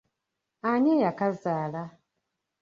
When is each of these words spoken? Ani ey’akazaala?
Ani 0.69 0.89
ey’akazaala? 0.95 1.83